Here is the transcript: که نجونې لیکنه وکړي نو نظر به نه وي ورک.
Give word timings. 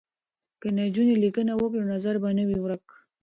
که 0.61 0.67
نجونې 0.79 1.15
لیکنه 1.23 1.51
وکړي 1.55 1.79
نو 1.83 1.89
نظر 1.95 2.15
به 2.21 2.29
نه 2.37 2.43
وي 2.47 2.57
ورک. 2.61 2.85